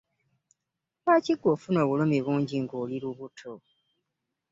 Lwaki 1.01 1.33
gwe 1.39 1.49
ofuna 1.55 1.79
obulumi 1.85 2.17
bungi 2.25 2.55
nga 2.63 2.75
oli 2.83 2.97
lubutto? 3.03 3.53